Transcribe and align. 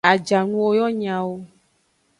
Ajanuwo 0.11 0.69
yo 0.79 0.87
nyawo. 1.01 1.37